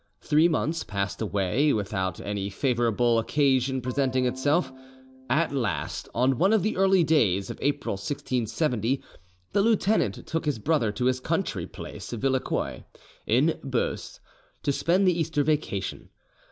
[0.19, 4.73] Three months passed without any favourable occasion presenting itself;
[5.29, 9.03] at last, on one of the early days of April 1670,
[9.53, 12.83] the lieutenant took his brother to his country place, Villequoy,
[13.27, 14.19] in Beauce,
[14.63, 16.09] to spend the Easter vacation.